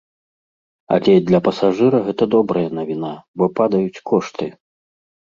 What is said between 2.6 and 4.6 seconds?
навіна, бо падаюць кошты.